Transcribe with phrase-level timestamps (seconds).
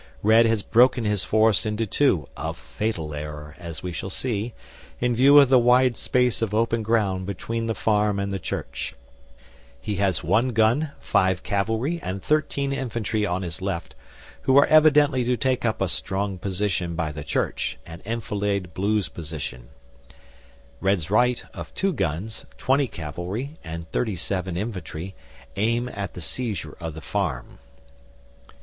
[0.23, 4.55] Red has broken his force into two, a fatal error, as we shall see,
[4.99, 8.95] in view of the wide space of open ground between the farm and the church.
[9.79, 13.93] He has 1 gun, 5 cavalry, and 13 infantry on his left,
[14.41, 19.07] who are evidently to take up a strong position by the church and enfilade Blue's
[19.07, 19.69] position;
[20.79, 25.13] Red's right, of 2 guns, 20 cavalry, and 37 infantry
[25.57, 27.59] aim at the seizure of the farm.